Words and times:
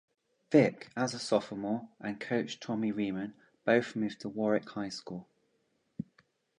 Vick, 0.51 0.89
as 0.97 1.13
a 1.13 1.19
sophomore, 1.19 1.87
and 1.99 2.19
coach 2.19 2.59
Tommy 2.59 2.91
Reamon 2.91 3.35
both 3.65 3.95
moved 3.95 4.19
to 4.21 4.29
Warwick 4.29 4.67
High 4.69 4.89
School. 4.89 5.29